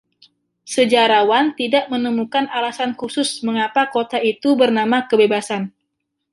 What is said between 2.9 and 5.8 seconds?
khusus mengapa kota itu bernama Kebebasan.